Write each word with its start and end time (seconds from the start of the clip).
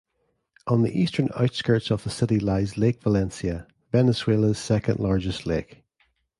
On 0.65 0.81
the 0.81 0.99
eastern 0.99 1.29
outskirts 1.35 1.91
of 1.91 2.03
the 2.03 2.09
city 2.09 2.39
lies 2.39 2.75
Lake 2.75 3.03
Valencia, 3.03 3.67
Venezuela's 3.91 4.57
second-largest 4.57 5.45
lake. 5.45 5.83